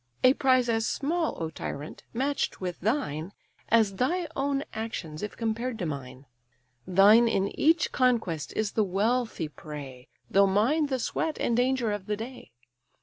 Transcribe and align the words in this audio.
A 0.23 0.33
prize 0.33 0.67
as 0.67 0.87
small, 0.87 1.37
O 1.43 1.51
tyrant! 1.51 2.01
match'd 2.11 2.57
with 2.57 2.79
thine, 2.79 3.33
As 3.69 3.97
thy 3.97 4.27
own 4.35 4.63
actions 4.73 5.21
if 5.21 5.37
compared 5.37 5.77
to 5.77 5.85
mine. 5.85 6.25
Thine 6.87 7.27
in 7.27 7.49
each 7.49 7.91
conquest 7.91 8.51
is 8.55 8.71
the 8.71 8.83
wealthy 8.83 9.47
prey, 9.47 10.07
Though 10.27 10.47
mine 10.47 10.87
the 10.87 10.97
sweat 10.97 11.37
and 11.39 11.55
danger 11.55 11.91
of 11.91 12.07
the 12.07 12.17
day. 12.17 12.49